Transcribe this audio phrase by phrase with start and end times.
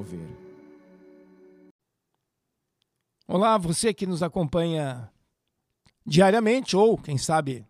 [0.00, 0.26] Mover.
[3.28, 5.10] Olá, você que nos acompanha
[6.06, 7.66] diariamente ou, quem sabe,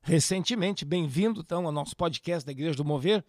[0.00, 3.22] recentemente, bem-vindo então ao nosso podcast da Igreja do Mover.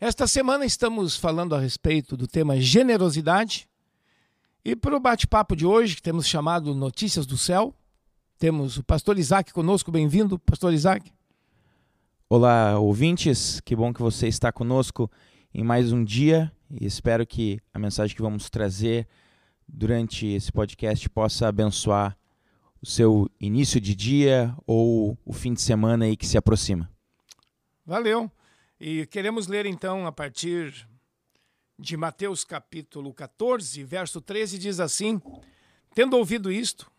[0.00, 3.68] Esta semana estamos falando a respeito do tema generosidade.
[4.64, 7.72] E para o bate-papo de hoje, que temos chamado Notícias do Céu,
[8.40, 9.92] temos o pastor Isaac conosco.
[9.92, 11.12] Bem-vindo, pastor Isaac.
[12.28, 13.60] Olá, ouvintes.
[13.60, 15.08] Que bom que você está conosco
[15.54, 19.06] em mais um dia e espero que a mensagem que vamos trazer
[19.66, 22.16] durante esse podcast possa abençoar
[22.82, 26.90] o seu início de dia ou o fim de semana aí que se aproxima.
[27.86, 28.30] Valeu.
[28.80, 30.86] E queremos ler então a partir
[31.78, 35.20] de Mateus capítulo 14, verso 13, diz assim:
[35.94, 36.90] Tendo ouvido isto,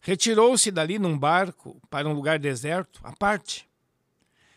[0.00, 3.68] retirou-se dali num barco para um lugar deserto, à parte.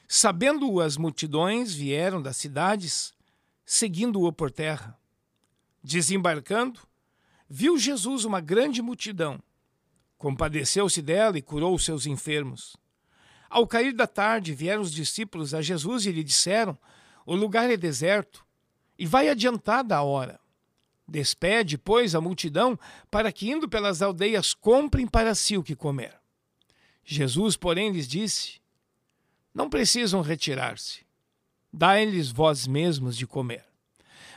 [0.08, 3.13] Sabendo-o as multidões, vieram das cidades,
[3.66, 4.98] seguindo-o por terra.
[5.84, 6.80] Desembarcando,
[7.50, 9.42] viu Jesus uma grande multidão.
[10.18, 12.78] Compadeceu-se dela e curou os seus enfermos.
[13.50, 16.78] Ao cair da tarde, vieram os discípulos a Jesus e lhe disseram:
[17.26, 18.46] O lugar é deserto
[18.98, 20.40] e vai adiantada a hora.
[21.08, 22.80] Despede, pois, a multidão
[23.12, 26.18] para que, indo pelas aldeias, comprem para si o que comer.
[27.04, 28.62] Jesus, porém, lhes disse:
[29.54, 31.03] Não precisam retirar-se.
[31.74, 33.66] Dá-lhes vós mesmos de comer.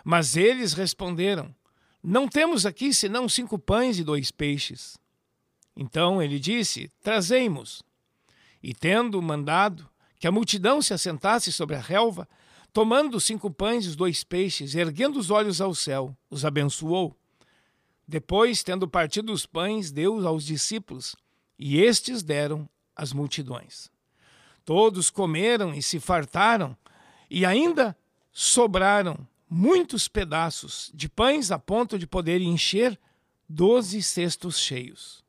[0.03, 1.55] Mas eles responderam:
[2.03, 4.97] Não temos aqui senão cinco pães e dois peixes.
[5.77, 7.83] Então ele disse: Trazei-mos.
[8.63, 9.87] E tendo mandado
[10.19, 12.27] que a multidão se assentasse sobre a relva,
[12.73, 17.15] tomando cinco pães e os dois peixes, erguendo os olhos ao céu, os abençoou.
[18.09, 21.17] Depois, tendo partido os pães, deu aos discípulos,
[21.59, 23.91] e estes deram às multidões.
[24.65, 26.77] Todos comeram e se fartaram,
[27.31, 27.97] e ainda
[28.33, 32.99] sobraram muitos pedaços de pães a ponto de poder encher
[33.49, 35.25] doze cestos cheios.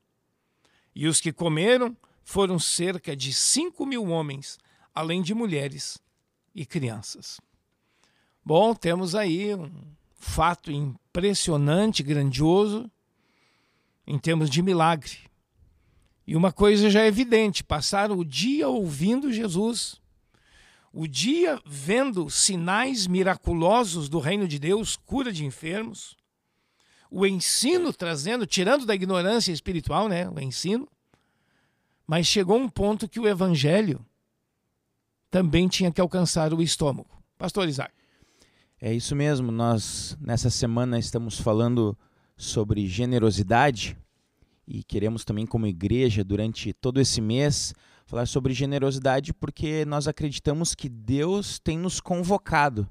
[0.95, 4.57] E os que comeram foram cerca de cinco mil homens,
[4.93, 5.99] além de mulheres
[6.53, 7.39] e crianças.
[8.43, 9.71] Bom, temos aí um
[10.15, 12.89] fato impressionante, grandioso,
[14.05, 15.19] em termos de milagre.
[16.25, 20.01] E uma coisa já é evidente: passaram o dia ouvindo Jesus,
[20.93, 26.15] o dia vendo sinais miraculosos do reino de Deus, cura de enfermos,
[27.09, 30.87] o ensino trazendo, tirando da ignorância espiritual, né, o ensino.
[32.05, 34.05] Mas chegou um ponto que o evangelho
[35.29, 37.09] também tinha que alcançar o estômago.
[37.37, 37.93] Pastor Isaac.
[38.79, 41.97] É isso mesmo, nós nessa semana estamos falando
[42.35, 43.97] sobre generosidade
[44.67, 47.73] e queremos também como igreja durante todo esse mês
[48.07, 52.89] falar sobre generosidade porque nós acreditamos que Deus tem nos convocado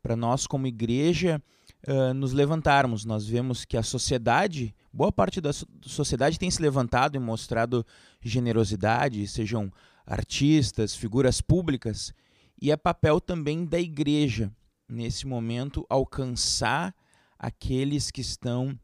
[0.00, 1.42] para nós como igreja
[1.86, 3.04] uh, nos levantarmos.
[3.04, 5.50] Nós vemos que a sociedade, boa parte da
[5.82, 7.84] sociedade tem se levantado e mostrado
[8.22, 9.70] generosidade, sejam
[10.06, 12.14] artistas, figuras públicas,
[12.60, 14.50] e é papel também da igreja,
[14.88, 16.94] nesse momento, alcançar
[17.36, 18.78] aqueles que estão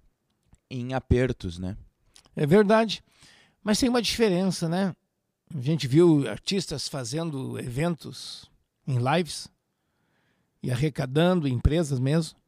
[0.68, 1.76] em apertos, né?
[2.34, 3.02] É verdade.
[3.62, 4.94] Mas tem uma diferença, né?
[5.54, 8.50] A gente viu artistas fazendo eventos
[8.86, 9.48] em lives
[10.62, 12.38] e arrecadando empresas mesmo.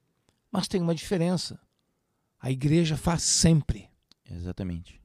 [0.51, 1.59] Mas tem uma diferença.
[2.39, 3.89] A igreja faz sempre.
[4.31, 5.01] Exatamente.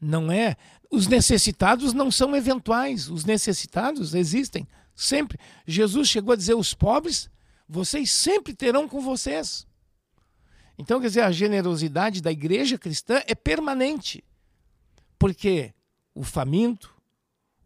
[0.00, 0.56] Não é.
[0.90, 3.08] Os necessitados não são eventuais.
[3.08, 5.38] Os necessitados existem sempre.
[5.66, 7.30] Jesus chegou a dizer: os pobres,
[7.68, 9.66] vocês sempre terão com vocês.
[10.78, 14.24] Então, quer dizer, a generosidade da igreja cristã é permanente.
[15.18, 15.74] Porque
[16.14, 16.94] o faminto,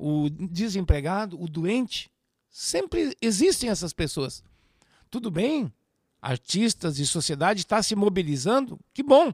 [0.04, 2.10] o desempregado, o doente,
[2.50, 4.44] sempre existem essas pessoas.
[5.10, 5.72] Tudo bem,
[6.20, 9.32] artistas e sociedade está se mobilizando, que bom.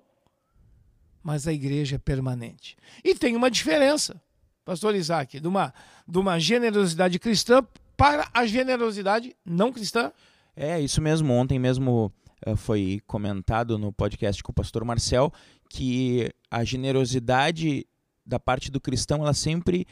[1.24, 2.76] Mas a igreja é permanente.
[3.02, 4.22] E tem uma diferença,
[4.64, 5.74] pastor Isaac, de uma,
[6.06, 10.12] de uma generosidade cristã para a generosidade não cristã.
[10.54, 11.32] É, isso mesmo.
[11.32, 12.12] Ontem mesmo
[12.46, 15.32] uh, foi comentado no podcast com o pastor Marcel
[15.68, 17.86] que a generosidade
[18.24, 19.86] da parte do cristão, ela sempre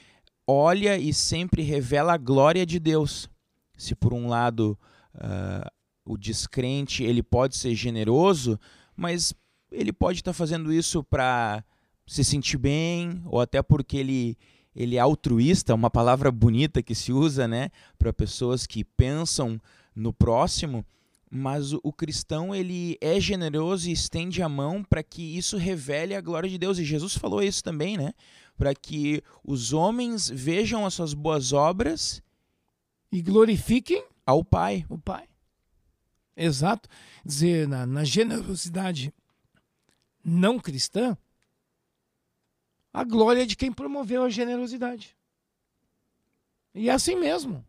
[0.49, 3.29] olha e sempre revela a glória de Deus.
[3.77, 4.79] Se por um lado
[5.15, 5.71] uh,
[6.07, 8.59] o descrente ele pode ser generoso,
[8.97, 9.35] mas
[9.71, 11.63] ele pode estar tá fazendo isso para
[12.07, 14.39] se sentir bem ou até porque ele
[14.75, 17.69] ele é altruísta, uma palavra bonita que se usa, né,
[17.99, 19.61] para pessoas que pensam
[19.93, 20.87] no próximo,
[21.29, 26.15] mas o, o, cristão ele é generoso e estende a mão para que isso revele
[26.15, 26.79] a glória de Deus.
[26.79, 28.13] E Jesus falou isso também, né?
[28.59, 32.23] Para que os homens vejam as suas boas obras
[33.11, 34.85] e glorifiquem ao Pai.
[34.91, 35.27] O Pai.
[36.37, 36.89] Exato.
[37.25, 39.15] Dizer, na, na generosidade
[40.23, 41.17] não cristã,
[42.93, 45.17] a glória é de quem promoveu a generosidade.
[46.75, 47.65] E é assim mesmo.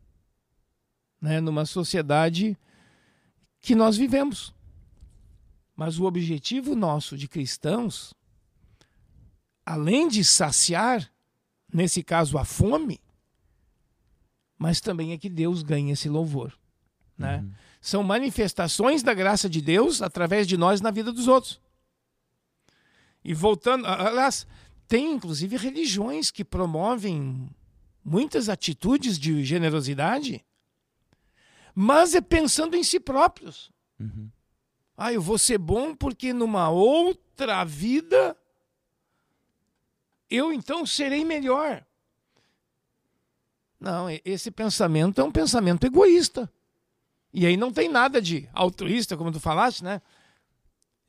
[1.22, 1.40] Né?
[1.40, 2.58] Numa sociedade
[3.62, 4.54] que nós vivemos.
[5.76, 8.14] Mas o objetivo nosso de cristãos,
[9.70, 11.12] além de saciar,
[11.72, 13.00] nesse caso, a fome,
[14.58, 16.58] mas também é que Deus ganhe esse louvor.
[17.16, 17.38] Né?
[17.38, 17.52] Uhum.
[17.80, 21.62] São manifestações da graça de Deus através de nós na vida dos outros.
[23.24, 24.48] E voltando, aliás,
[24.88, 27.48] tem inclusive religiões que promovem
[28.04, 30.44] muitas atitudes de generosidade,
[31.76, 33.72] mas é pensando em si próprios.
[34.00, 34.32] Uhum.
[34.98, 38.36] Ah, eu vou ser bom porque numa outra vida
[40.30, 41.84] eu então serei melhor.
[43.80, 46.52] Não, esse pensamento é um pensamento egoísta.
[47.34, 50.02] E aí não tem nada de altruísta, como tu falaste, né?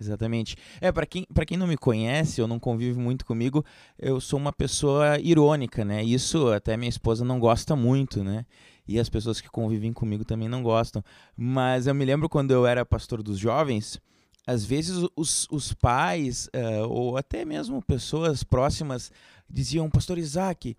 [0.01, 0.57] Exatamente.
[0.81, 3.65] É, para quem, quem não me conhece ou não convive muito comigo,
[3.99, 6.03] eu sou uma pessoa irônica, né?
[6.03, 8.47] Isso até minha esposa não gosta muito, né?
[8.89, 11.05] E as pessoas que convivem comigo também não gostam.
[11.37, 14.01] Mas eu me lembro quando eu era pastor dos jovens,
[14.47, 19.11] às vezes os, os pais, uh, ou até mesmo pessoas próximas,
[19.49, 20.77] diziam: Pastor Isaac,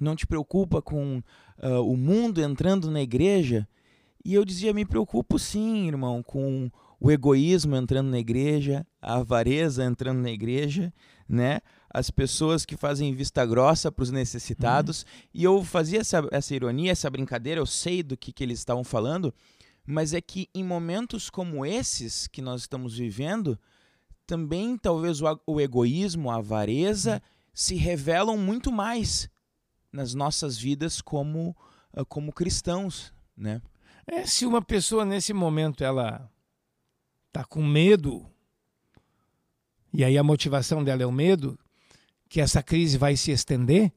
[0.00, 1.22] não te preocupa com
[1.62, 3.68] uh, o mundo entrando na igreja?
[4.24, 6.70] E eu dizia: Me preocupo sim, irmão, com
[7.00, 10.92] o egoísmo entrando na igreja, a avareza entrando na igreja,
[11.28, 11.60] né?
[11.90, 15.02] As pessoas que fazem vista grossa para os necessitados.
[15.02, 15.08] Uhum.
[15.34, 18.82] E eu fazia essa, essa ironia, essa brincadeira, eu sei do que, que eles estavam
[18.82, 19.32] falando,
[19.86, 23.58] mas é que em momentos como esses que nós estamos vivendo,
[24.26, 27.20] também talvez o, o egoísmo, a avareza, uhum.
[27.52, 29.28] se revelam muito mais
[29.92, 31.56] nas nossas vidas como,
[31.92, 33.60] ah, como cristãos, né?
[34.06, 36.30] É, se uma pessoa nesse momento ela
[37.32, 38.26] tá com medo,
[39.92, 41.58] e aí a motivação dela é o medo,
[42.28, 43.92] que essa crise vai se estender,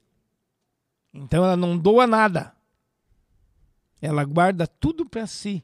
[1.14, 2.56] então ela não doa nada.
[4.02, 5.64] Ela guarda tudo para si,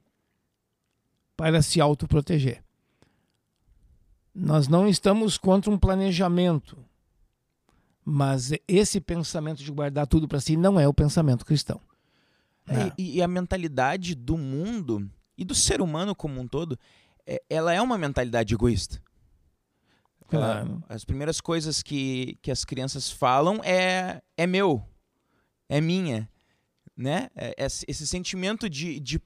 [1.43, 2.63] para se autoproteger.
[4.33, 6.77] Nós não estamos contra um planejamento,
[8.05, 11.81] mas esse pensamento de guardar tudo para si não é o pensamento cristão.
[12.65, 12.93] É.
[12.97, 16.79] E, e, a mentalidade do mundo e do ser humano como um todo
[17.27, 19.03] é, ela é uma mentalidade egoísta.
[20.29, 20.81] Claro.
[20.87, 24.81] as primeiras coisas que, que as crianças falam é é meu,
[25.67, 26.27] é minha,
[26.95, 27.29] né?
[27.35, 29.21] É, é esse sentimento de, de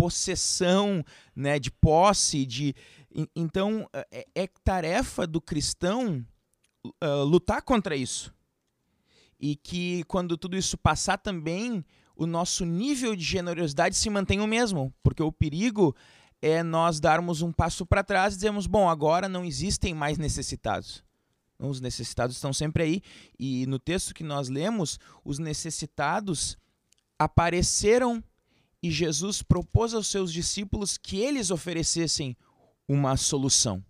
[0.00, 1.04] possessão,
[1.36, 1.58] né?
[1.58, 2.74] De posse, de
[3.36, 6.24] então é, é tarefa do cristão
[7.04, 8.32] uh, lutar contra isso
[9.38, 11.84] e que quando tudo isso passar também
[12.16, 15.94] o nosso nível de generosidade se mantém o mesmo, porque o perigo
[16.40, 21.04] é nós darmos um passo para trás e dizemos: bom, agora não existem mais necessitados.
[21.58, 23.02] Os necessitados estão sempre aí.
[23.38, 26.56] E no texto que nós lemos, os necessitados
[27.18, 28.24] apareceram
[28.82, 32.36] e Jesus propôs aos seus discípulos que eles oferecessem
[32.88, 33.84] uma solução.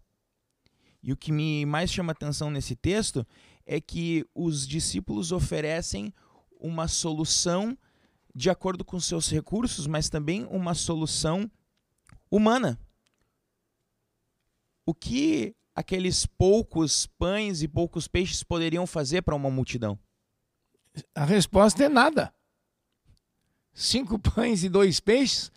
[1.02, 3.26] E o que me mais chama atenção nesse texto
[3.64, 6.12] é que os discípulos oferecem
[6.58, 7.76] uma solução
[8.34, 11.50] de acordo com seus recursos, mas também uma solução
[12.30, 12.78] humana.
[14.84, 19.98] O que aqueles poucos pães e poucos peixes poderiam fazer para uma multidão?
[21.14, 22.34] A resposta é nada.
[23.72, 25.50] Cinco pães e dois peixes.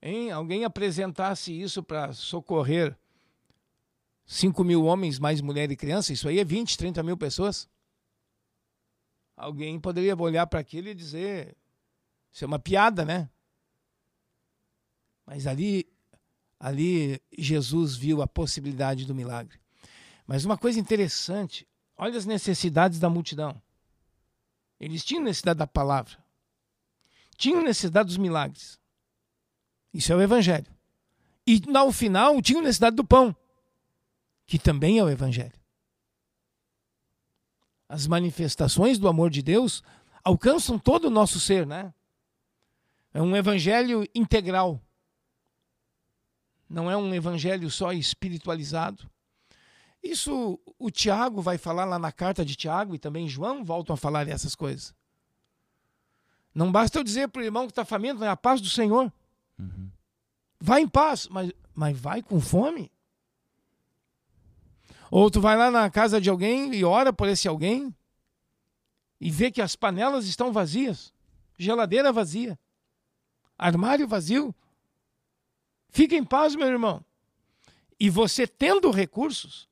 [0.00, 0.30] Hein?
[0.30, 2.96] Alguém apresentasse isso para socorrer
[4.24, 7.68] cinco mil homens, mais mulher e criança, isso aí é 20, 30 mil pessoas.
[9.36, 11.56] Alguém poderia olhar para aquilo e dizer:
[12.32, 13.28] Isso é uma piada, né?
[15.26, 15.86] Mas ali
[16.58, 19.60] ali Jesus viu a possibilidade do milagre.
[20.26, 23.60] Mas uma coisa interessante, olha as necessidades da multidão.
[24.78, 26.21] Eles tinham necessidade da palavra.
[27.42, 28.78] Tinham necessidade dos milagres.
[29.92, 30.66] Isso é o evangelho.
[31.46, 33.34] E no final tinham necessidade do pão,
[34.46, 35.60] que também é o evangelho.
[37.88, 39.82] As manifestações do amor de Deus
[40.22, 41.92] alcançam todo o nosso ser, né?
[43.12, 44.80] É um evangelho integral
[46.72, 49.08] não é um evangelho só espiritualizado.
[50.02, 53.96] Isso o Tiago vai falar lá na carta de Tiago e também João voltam a
[53.96, 54.94] falar essas coisas.
[56.54, 59.12] Não basta eu dizer para o irmão que está faminto, vai a paz do Senhor.
[59.58, 59.90] Uhum.
[60.60, 62.90] Vai em paz, mas, mas vai com fome.
[65.10, 67.94] Ou tu vai lá na casa de alguém e ora por esse alguém
[69.20, 71.12] e vê que as panelas estão vazias,
[71.56, 72.58] geladeira vazia,
[73.58, 74.54] armário vazio,
[75.92, 77.04] Fica em paz, meu irmão.
[78.00, 79.68] E você tendo recursos,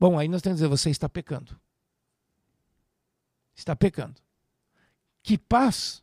[0.00, 1.60] bom, aí nós temos que dizer, você está pecando.
[3.54, 4.16] Está pecando.
[5.22, 6.02] Que paz?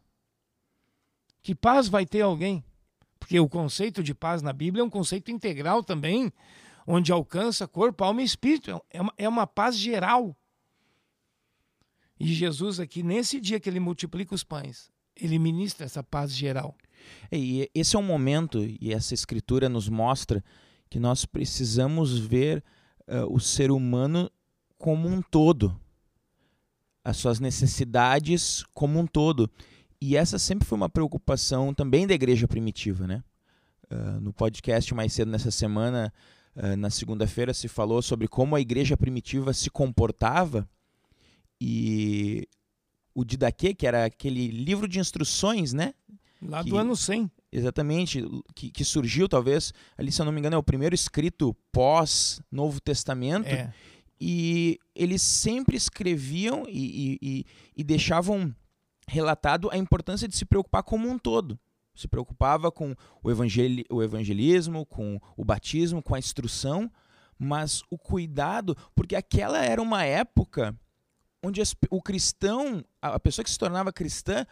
[1.41, 2.63] Que paz vai ter alguém?
[3.19, 6.31] Porque o conceito de paz na Bíblia é um conceito integral também,
[6.85, 8.81] onde alcança corpo, alma e espírito.
[8.89, 10.35] É uma, é uma paz geral.
[12.19, 16.75] E Jesus aqui, nesse dia que ele multiplica os pães, ele ministra essa paz geral.
[17.31, 20.43] E esse é um momento, e essa escritura nos mostra
[20.89, 22.63] que nós precisamos ver
[23.07, 24.31] uh, o ser humano
[24.77, 25.79] como um todo,
[27.05, 29.49] as suas necessidades como um todo.
[30.01, 33.23] E essa sempre foi uma preocupação também da igreja primitiva, né?
[33.91, 36.11] Uh, no podcast mais cedo nessa semana,
[36.55, 40.67] uh, na segunda-feira, se falou sobre como a igreja primitiva se comportava
[41.61, 42.47] e
[43.13, 45.93] o Didaquê, que era aquele livro de instruções, né?
[46.41, 47.31] Lá que, do ano 100.
[47.51, 48.21] Exatamente,
[48.53, 52.41] que, que, surgiu talvez, ali se eu não me engano, é o primeiro escrito pós
[52.51, 53.47] Novo Testamento.
[53.47, 53.71] É.
[54.27, 57.45] E eles sempre escreviam e, e,
[57.77, 58.55] e deixavam
[59.07, 61.59] relatado a importância de se preocupar como um todo.
[61.93, 66.91] Se preocupava com o, evangel o evangelismo, com o batismo, com a instrução,
[67.37, 70.75] mas o cuidado, porque aquela era uma época
[71.43, 74.43] onde as, o cristão, a pessoa que se tornava cristã,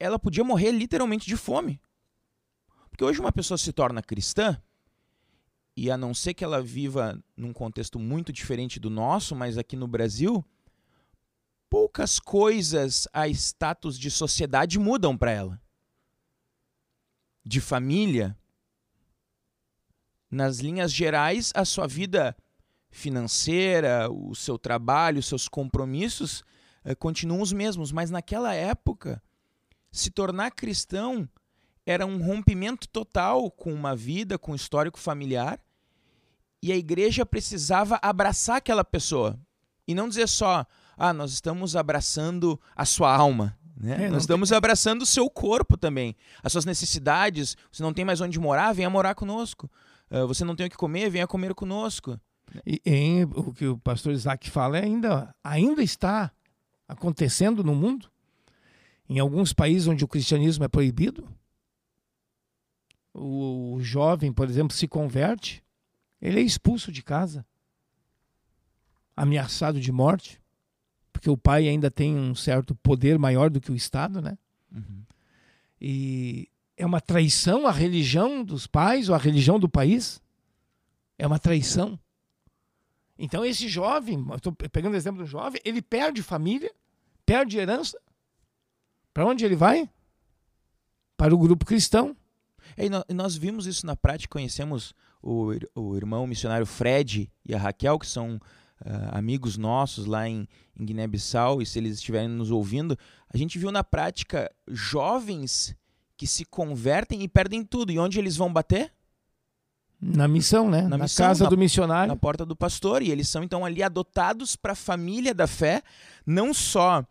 [0.00, 1.78] ela podia morrer literalmente de fome.
[2.88, 4.58] Porque hoje uma pessoa se torna cristã,
[5.80, 9.76] e a não ser que ela viva num contexto muito diferente do nosso, mas aqui
[9.76, 10.44] no Brasil,
[11.70, 15.62] poucas coisas a status de sociedade mudam para ela.
[17.44, 18.36] De família,
[20.28, 22.36] nas linhas gerais, a sua vida
[22.90, 26.42] financeira, o seu trabalho, os seus compromissos
[26.82, 29.22] eh, continuam os mesmos, mas naquela época,
[29.92, 31.28] se tornar cristão
[31.86, 35.60] era um rompimento total com uma vida, com um histórico familiar,
[36.62, 39.38] e a igreja precisava abraçar aquela pessoa
[39.86, 43.56] e não dizer só, ah, nós estamos abraçando a sua alma.
[43.74, 44.06] Né?
[44.06, 44.58] É, nós estamos tem...
[44.58, 46.14] abraçando o seu corpo também.
[46.42, 47.56] As suas necessidades.
[47.72, 49.70] Você não tem mais onde morar, venha morar conosco.
[50.10, 52.20] Uh, você não tem o que comer, venha comer conosco.
[52.66, 56.32] E em, o que o pastor Isaac fala é ainda, ainda está
[56.86, 58.10] acontecendo no mundo.
[59.08, 61.26] Em alguns países onde o cristianismo é proibido,
[63.14, 65.62] o, o jovem, por exemplo, se converte,
[66.20, 67.46] ele é expulso de casa,
[69.16, 70.40] ameaçado de morte
[71.18, 74.38] porque o pai ainda tem um certo poder maior do que o Estado, né?
[74.72, 75.02] Uhum.
[75.80, 80.22] E é uma traição a religião dos pais ou a religião do país?
[81.18, 81.98] É uma traição.
[83.18, 86.72] Então esse jovem, estou pegando o exemplo do jovem, ele perde família,
[87.26, 88.00] perde herança.
[89.12, 89.90] Para onde ele vai?
[91.16, 92.16] Para o grupo cristão.
[92.76, 94.94] E nós vimos isso na prática, conhecemos
[95.28, 100.48] o, o irmão missionário Fred e a Raquel, que são uh, amigos nossos lá em,
[100.78, 102.96] em Guiné-Bissau, e se eles estiverem nos ouvindo,
[103.32, 105.76] a gente viu na prática jovens
[106.16, 107.92] que se convertem e perdem tudo.
[107.92, 108.90] E onde eles vão bater?
[110.00, 110.82] Na missão, né?
[110.82, 112.08] Na, na missão, casa na, do missionário.
[112.08, 113.02] Na porta do pastor.
[113.02, 115.82] E eles são então ali adotados para a família da fé,
[116.26, 117.04] não só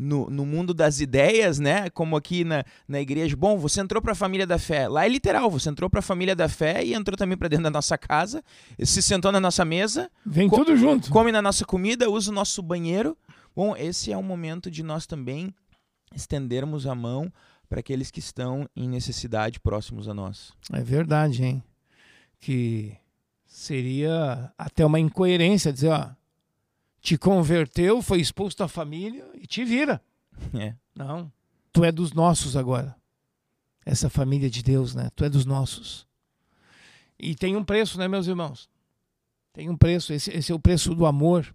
[0.00, 1.90] no, no mundo das ideias, né?
[1.90, 3.36] Como aqui na, na igreja.
[3.36, 4.88] Bom, você entrou para a família da fé.
[4.88, 7.64] Lá é literal, você entrou para a família da fé e entrou também para dentro
[7.64, 8.42] da nossa casa,
[8.82, 10.10] se sentou na nossa mesa.
[10.24, 11.10] Vem tudo junto.
[11.10, 13.16] Come na nossa comida, usa o nosso banheiro.
[13.54, 15.54] Bom, esse é o momento de nós também
[16.14, 17.30] estendermos a mão
[17.68, 20.52] para aqueles que estão em necessidade próximos a nós.
[20.72, 21.62] É verdade, hein?
[22.40, 22.96] Que
[23.44, 26.08] seria até uma incoerência dizer, ó,
[27.00, 30.02] te converteu, foi expulso da família e te vira.
[30.54, 30.74] É.
[30.94, 31.32] Não.
[31.72, 32.96] Tu é dos nossos agora.
[33.84, 35.10] Essa família de Deus, né?
[35.16, 36.06] Tu é dos nossos.
[37.18, 38.68] E tem um preço, né, meus irmãos?
[39.52, 40.12] Tem um preço.
[40.12, 41.54] Esse, esse é o preço do amor.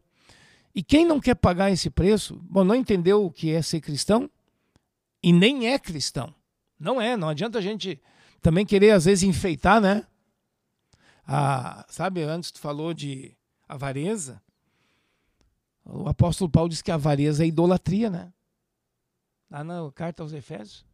[0.74, 4.30] E quem não quer pagar esse preço, bom, não entendeu o que é ser cristão
[5.24, 6.34] e nem é cristão.
[6.80, 8.02] Não é, não adianta a gente
[8.42, 10.06] também querer às vezes enfeitar, né?
[11.26, 13.36] Ah, sabe, antes tu falou de
[13.68, 14.42] avareza.
[15.86, 18.34] O apóstolo Paulo diz que a avareza é idolatria, né?
[19.50, 20.86] Lá na carta aos Efésios.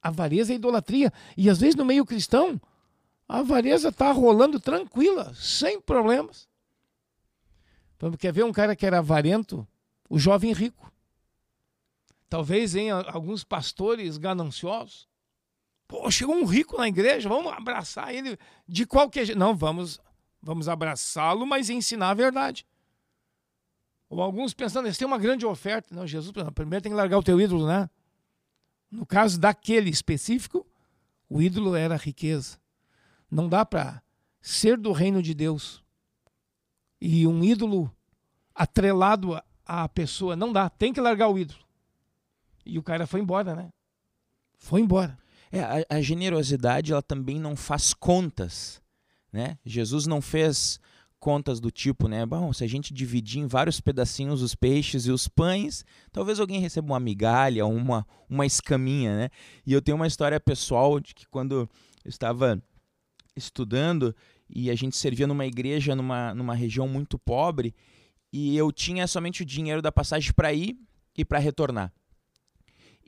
[0.00, 1.12] A avareza é idolatria.
[1.36, 2.60] E às vezes no meio cristão,
[3.28, 6.48] a avareza está rolando tranquila, sem problemas.
[7.96, 9.66] Então, quer ver um cara que era avarento?
[10.08, 10.92] O jovem rico.
[12.28, 15.08] Talvez em alguns pastores gananciosos.
[15.86, 19.38] Pô, chegou um rico na igreja, vamos abraçar ele de qualquer jeito.
[19.38, 20.00] Não, vamos,
[20.40, 22.66] vamos abraçá-lo, mas ensinar a verdade.
[24.20, 25.94] Alguns pensando, eles têm uma grande oferta.
[25.94, 27.88] Não, Jesus, primeiro tem que largar o teu ídolo, né?
[28.90, 30.66] No caso daquele específico,
[31.28, 32.58] o ídolo era a riqueza.
[33.30, 34.02] Não dá para
[34.40, 35.82] ser do reino de Deus
[37.00, 37.90] e um ídolo
[38.54, 40.36] atrelado à pessoa.
[40.36, 41.58] Não dá, tem que largar o ídolo.
[42.64, 43.70] E o cara foi embora, né?
[44.56, 45.18] Foi embora.
[45.50, 48.80] É, a, a generosidade ela também não faz contas,
[49.32, 49.58] né?
[49.64, 50.78] Jesus não fez
[51.22, 52.26] contas do tipo, né?
[52.26, 56.58] Bom, se a gente dividir em vários pedacinhos os peixes e os pães, talvez alguém
[56.58, 59.30] receba uma migalha, uma, uma escaminha, né?
[59.64, 61.68] E eu tenho uma história pessoal de que quando eu
[62.04, 62.60] estava
[63.36, 64.12] estudando
[64.50, 67.72] e a gente servia numa igreja numa, numa região muito pobre
[68.32, 70.76] e eu tinha somente o dinheiro da passagem para ir
[71.16, 71.92] e para retornar.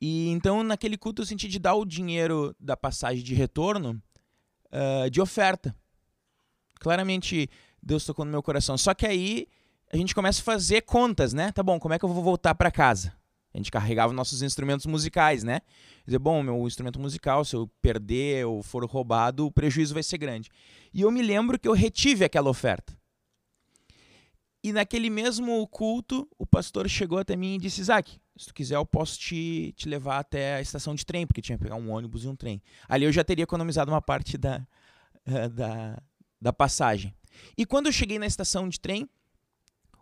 [0.00, 4.00] E então naquele culto eu senti de dar o dinheiro da passagem de retorno
[4.70, 5.74] uh, de oferta.
[6.78, 7.48] Claramente
[7.84, 8.78] Deus tocou no meu coração.
[8.78, 9.46] Só que aí
[9.92, 11.52] a gente começa a fazer contas, né?
[11.52, 13.12] Tá bom, como é que eu vou voltar para casa?
[13.52, 15.60] A gente carregava nossos instrumentos musicais, né?
[16.04, 20.18] Dizer, bom, meu instrumento musical, se eu perder ou for roubado, o prejuízo vai ser
[20.18, 20.50] grande.
[20.92, 22.96] E eu me lembro que eu retive aquela oferta.
[24.62, 28.76] E naquele mesmo culto, o pastor chegou até mim e disse: Isaac, se tu quiser,
[28.76, 31.92] eu posso te, te levar até a estação de trem, porque tinha que pegar um
[31.92, 32.60] ônibus e um trem.
[32.88, 34.66] Ali eu já teria economizado uma parte da,
[35.52, 36.02] da,
[36.40, 37.14] da passagem.
[37.56, 39.08] E quando eu cheguei na estação de trem,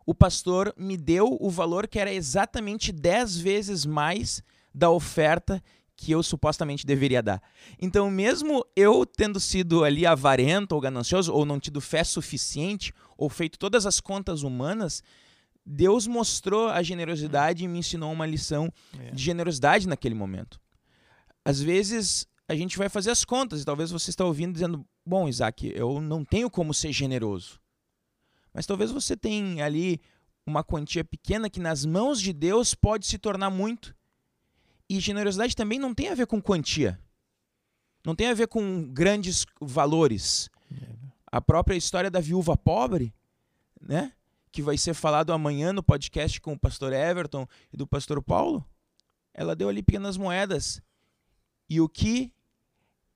[0.05, 4.43] o pastor me deu o valor que era exatamente 10 vezes mais
[4.75, 5.63] da oferta
[5.95, 7.41] que eu supostamente deveria dar.
[7.81, 13.29] Então, mesmo eu tendo sido ali avarento ou ganancioso, ou não tido fé suficiente, ou
[13.29, 15.03] feito todas as contas humanas,
[15.65, 19.13] Deus mostrou a generosidade e me ensinou uma lição é.
[19.13, 20.61] de generosidade naquele momento.
[21.45, 25.29] Às vezes a gente vai fazer as contas e talvez você está ouvindo dizendo: Bom,
[25.29, 27.59] Isaac, eu não tenho como ser generoso.
[28.53, 30.01] Mas talvez você tenha ali
[30.47, 33.97] uma quantia pequena que nas mãos de Deus pode se tornar muito.
[34.89, 37.01] E generosidade também não tem a ver com quantia.
[38.05, 40.51] Não tem a ver com grandes valores.
[41.27, 43.15] A própria história da viúva pobre,
[43.81, 44.13] né?
[44.51, 48.63] Que vai ser falado amanhã no podcast com o pastor Everton e do pastor Paulo.
[49.33, 50.83] Ela deu ali pequenas moedas.
[51.71, 52.31] E o que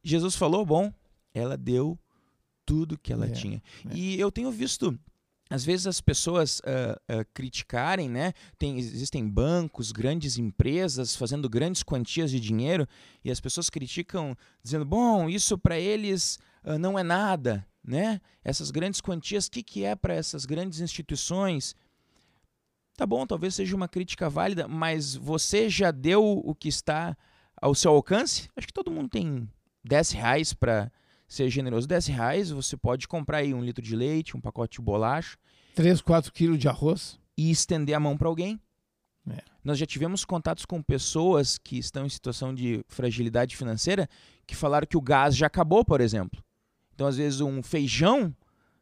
[0.09, 0.93] Jesus falou, bom,
[1.35, 1.99] ela deu
[2.65, 3.63] tudo que ela é, tinha.
[3.91, 3.95] É.
[3.95, 4.99] E eu tenho visto
[5.49, 8.33] às vezes as pessoas uh, uh, criticarem, né?
[8.59, 12.87] Tem, existem bancos, grandes empresas fazendo grandes quantias de dinheiro
[13.25, 18.21] e as pessoas criticam dizendo, bom, isso para eles uh, não é nada, né?
[18.43, 21.77] Essas grandes quantias, o que, que é para essas grandes instituições?
[22.97, 27.17] Tá bom, talvez seja uma crítica válida, mas você já deu o que está
[27.61, 28.49] ao seu alcance?
[28.57, 29.49] Acho que todo mundo tem
[29.87, 30.91] 10 reais para
[31.29, 31.87] ser generoso.
[31.87, 35.37] 10 reais você pode comprar aí um litro de leite, um pacote de bolacha.
[35.75, 37.19] 3, 4 quilos de arroz.
[37.37, 38.61] E estender a mão para alguém.
[39.29, 39.43] É.
[39.63, 44.09] Nós já tivemos contatos com pessoas que estão em situação de fragilidade financeira
[44.47, 46.43] que falaram que o gás já acabou, por exemplo.
[46.95, 48.35] Então, às vezes, um feijão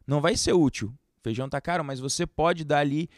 [0.05, 0.93] não vai ser útil.
[1.17, 3.09] O feijão tá caro, mas você pode dar ali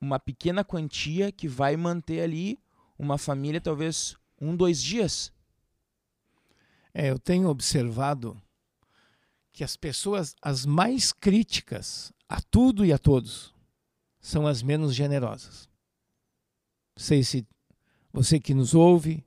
[0.00, 2.58] uma pequena quantia que vai manter ali
[2.98, 5.32] uma família, talvez um, dois dias.
[6.92, 8.40] É, eu tenho observado
[9.52, 13.54] que as pessoas as mais críticas a tudo e a todos
[14.20, 15.68] são as menos generosas.
[16.96, 17.46] Sei se
[18.12, 19.24] você que nos ouve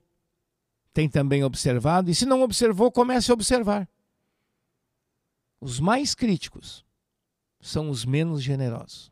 [0.92, 3.88] tem também observado, e se não observou, comece a observar.
[5.60, 6.86] Os mais críticos
[7.60, 9.10] são os menos generosos.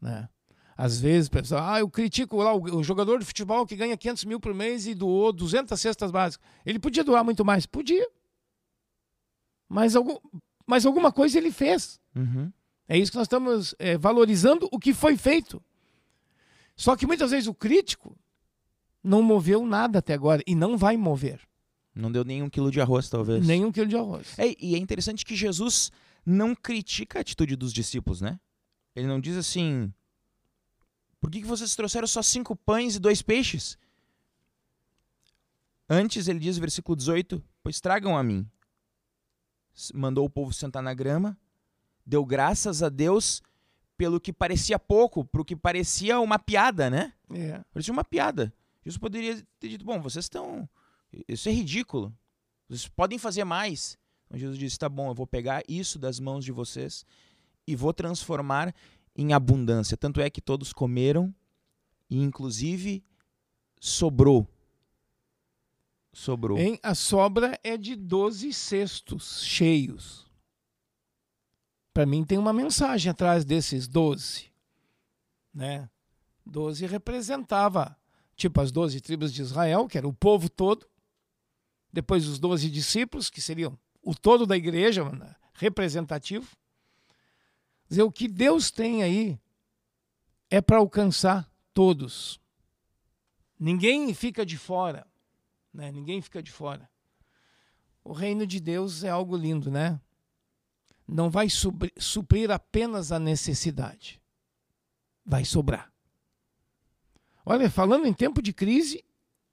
[0.00, 0.28] Né?
[0.80, 4.24] Às vezes, pessoal, ah, eu critico lá o, o, jogador de futebol que ganha 500
[4.24, 6.42] mil por mês e doou 200 cestas básicas.
[6.64, 7.66] Ele podia doar muito mais?
[7.66, 8.08] Podia.
[9.68, 10.16] Mas, algum,
[10.66, 12.00] mas alguma coisa ele fez.
[12.16, 12.50] Uhum.
[12.88, 15.62] É isso que nós estamos é, valorizando o que foi feito.
[16.74, 18.16] Só que muitas vezes o crítico
[19.04, 21.46] não moveu nada até agora e não vai mover.
[21.94, 23.46] Não deu nenhum quilo de arroz, talvez.
[23.46, 24.28] Nenhum quilo de arroz.
[24.38, 25.92] É, e é interessante que Jesus
[26.24, 28.40] não critica a atitude dos discípulos, né?
[28.96, 29.92] Ele não diz assim:
[31.20, 33.78] por que, que vocês trouxeram só cinco pães e dois peixes?
[35.88, 38.48] Antes ele diz, versículo 18: Pois tragam a mim
[39.94, 41.38] mandou o povo sentar na grama,
[42.04, 43.42] deu graças a Deus
[43.96, 47.12] pelo que parecia pouco, pro que parecia uma piada, né?
[47.32, 47.62] É.
[47.72, 48.52] Parecia uma piada.
[48.84, 50.68] Jesus poderia ter dito: bom, vocês estão.
[51.28, 52.14] Isso é ridículo.
[52.68, 53.98] Vocês podem fazer mais.
[54.26, 57.04] Então Jesus disse: tá bom, eu vou pegar isso das mãos de vocês
[57.66, 58.74] e vou transformar
[59.20, 59.96] em abundância.
[59.96, 61.34] Tanto é que todos comeram
[62.08, 63.04] e, inclusive,
[63.78, 64.48] sobrou
[66.12, 66.58] sobrou.
[66.58, 66.78] Hein?
[66.82, 70.26] A sobra é de 12 cestos cheios.
[71.92, 74.50] Para mim tem uma mensagem atrás desses 12.
[75.52, 75.88] Né?
[76.46, 77.96] 12 representava,
[78.36, 80.86] tipo, as 12 tribos de Israel, que era o povo todo.
[81.92, 85.02] Depois os 12 discípulos, que seriam o todo da igreja,
[85.54, 86.48] representativo.
[87.90, 89.36] Dizer, o que Deus tem aí
[90.48, 92.40] é para alcançar todos.
[93.58, 95.04] Ninguém fica de fora,
[95.74, 95.90] né?
[95.90, 96.88] Ninguém fica de fora.
[98.04, 100.00] O reino de Deus é algo lindo, né?
[101.06, 104.22] Não vai suprir apenas a necessidade.
[105.26, 105.92] Vai sobrar.
[107.44, 109.04] Olha, falando em tempo de crise,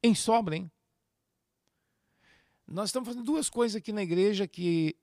[0.04, 0.72] em sobra, hein?
[2.68, 4.96] Nós estamos fazendo duas coisas aqui na igreja que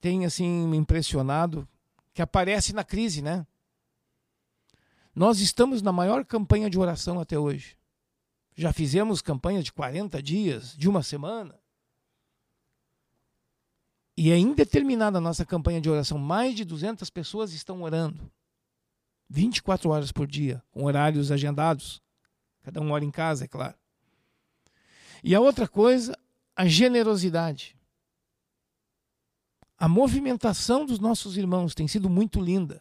[0.00, 1.66] tem assim me impressionado,
[2.14, 3.46] que aparece na crise, né?
[5.14, 7.76] Nós estamos na maior campanha de oração até hoje.
[8.54, 11.58] Já fizemos campanha de 40 dias, de uma semana.
[14.16, 16.18] E é indeterminada a nossa campanha de oração.
[16.18, 18.30] Mais de 200 pessoas estão orando.
[19.28, 22.02] 24 horas por dia, com horários agendados.
[22.62, 23.74] Cada um ora em casa, é claro.
[25.24, 26.16] E a outra coisa,
[26.54, 27.76] a generosidade.
[29.82, 32.80] A movimentação dos nossos irmãos tem sido muito linda.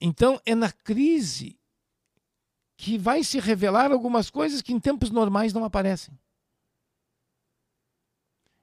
[0.00, 1.58] Então, é na crise
[2.76, 6.16] que vai se revelar algumas coisas que em tempos normais não aparecem.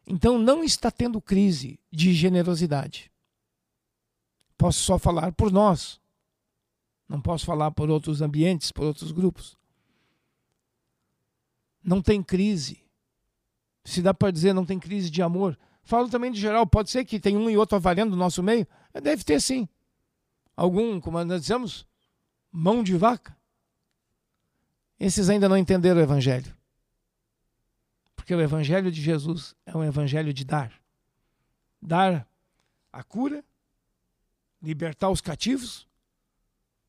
[0.05, 3.11] Então, não está tendo crise de generosidade.
[4.57, 5.99] Posso só falar por nós.
[7.09, 9.57] Não posso falar por outros ambientes, por outros grupos.
[11.83, 12.81] Não tem crise.
[13.83, 15.59] Se dá para dizer não tem crise de amor.
[15.87, 18.67] Falo também de geral, pode ser que tem um e outro avaliando no nosso meio.
[19.01, 19.69] Deve ter sim.
[20.53, 21.87] Algum, como nós dizemos,
[22.51, 23.37] mão de vaca.
[24.99, 26.53] Esses ainda não entenderam o Evangelho.
[28.17, 30.73] Porque o Evangelho de Jesus é um Evangelho de dar.
[31.81, 32.27] Dar
[32.91, 33.41] a cura,
[34.61, 35.87] libertar os cativos,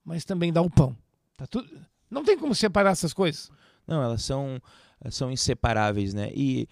[0.04, 0.96] mas também dar o pão.
[1.37, 1.87] Tá tudo...
[2.11, 3.48] Não tem como separar essas coisas.
[3.87, 4.61] Não, elas são,
[5.08, 6.32] são inseparáveis, né?
[6.34, 6.68] E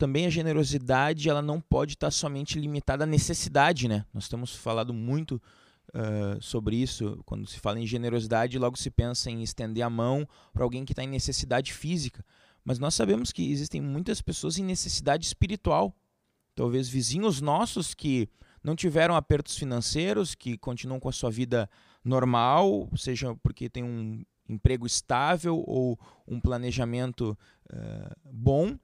[0.00, 4.06] também a generosidade ela não pode estar somente limitada à necessidade, né?
[4.14, 5.34] Nós temos falado muito
[5.94, 7.22] uh, sobre isso.
[7.26, 10.94] Quando se fala em generosidade, logo se pensa em estender a mão para alguém que
[10.94, 12.24] está em necessidade física.
[12.64, 15.94] Mas nós sabemos que existem muitas pessoas em necessidade espiritual.
[16.54, 18.26] Talvez vizinhos nossos que
[18.64, 21.68] não tiveram apertos financeiros, que continuam com a sua vida
[22.02, 27.36] normal, seja porque tem um emprego estável ou um planejamento
[27.70, 28.78] uh, bom,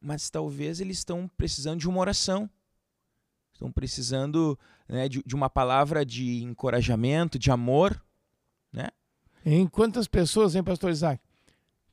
[0.00, 2.48] mas talvez eles estão precisando de uma oração,
[3.52, 4.58] estão precisando
[4.88, 8.00] né, de, de, uma palavra de encorajamento, de amor,
[8.72, 8.88] né?
[9.44, 11.22] Em quantas pessoas, hein, pastor Isaac,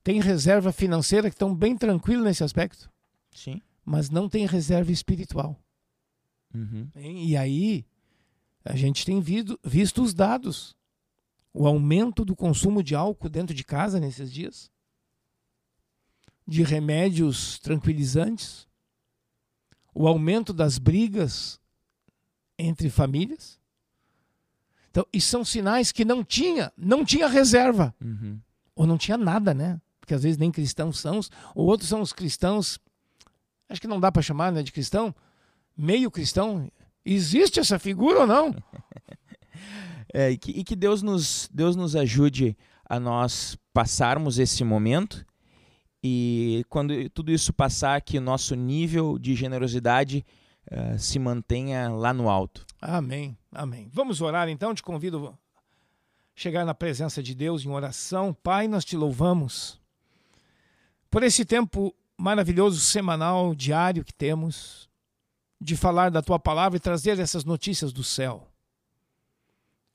[0.03, 2.91] tem reserva financeira que estão bem tranquilos nesse aspecto?
[3.31, 3.61] Sim.
[3.83, 5.59] Mas não tem reserva espiritual.
[6.53, 6.89] Uhum.
[6.95, 7.85] E aí,
[8.63, 10.75] a gente tem visto, visto os dados.
[11.53, 14.69] O aumento do consumo de álcool dentro de casa nesses dias,
[16.47, 18.67] de remédios tranquilizantes,
[19.93, 21.59] o aumento das brigas
[22.57, 23.59] entre famílias.
[24.91, 27.93] Então, e são sinais que não tinha, não tinha reserva.
[28.01, 28.39] Uhum.
[28.75, 29.79] Ou não tinha nada, né?
[29.99, 31.19] Porque às vezes nem cristãos são,
[31.53, 32.79] ou outros são os cristãos,
[33.67, 35.13] acho que não dá para chamar né, de cristão,
[35.75, 36.69] meio cristão,
[37.05, 38.55] Existe essa figura ou não?
[40.11, 45.23] é, e, que, e que Deus nos, Deus nos ajude a nós passarmos esse momento
[46.07, 50.23] e quando tudo isso passar, que o nosso nível de generosidade
[50.71, 52.63] uh, se mantenha lá no alto.
[52.79, 53.89] Amém, amém.
[53.91, 55.33] Vamos orar então, te convido a
[56.35, 58.35] chegar na presença de Deus em oração.
[58.35, 59.81] Pai, nós te louvamos
[61.09, 64.87] por esse tempo maravilhoso, semanal, diário que temos
[65.59, 68.47] de falar da tua palavra e trazer essas notícias do céu.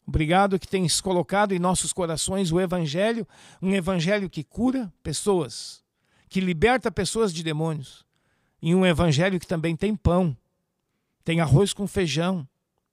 [0.04, 3.24] Obrigado que tens colocado em nossos corações o Evangelho,
[3.62, 5.84] um Evangelho que cura pessoas,
[6.30, 8.06] que liberta pessoas de demônios,
[8.62, 10.36] e um Evangelho que também tem pão,
[11.24, 12.48] tem arroz com feijão,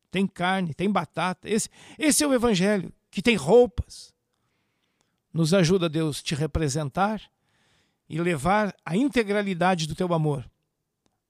[0.09, 1.47] tem carne, tem batata.
[1.47, 1.69] Esse,
[1.99, 4.13] esse é o Evangelho, que tem roupas.
[5.31, 7.21] Nos ajuda, Deus, te representar
[8.09, 10.49] e levar a integralidade do teu amor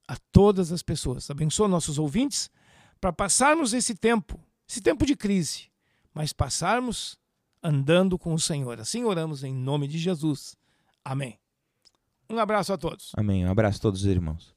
[0.08, 1.30] a todas as pessoas.
[1.30, 2.50] Abençoa nossos ouvintes
[3.02, 5.70] para passarmos esse tempo, esse tempo de crise,
[6.14, 7.20] mas passarmos
[7.62, 8.80] andando com o Senhor.
[8.80, 10.56] Assim oramos em nome de Jesus.
[11.04, 11.38] Amém.
[12.30, 13.12] Um abraço a todos.
[13.16, 13.46] Amém.
[13.46, 14.57] Um abraço a todos os irmãos.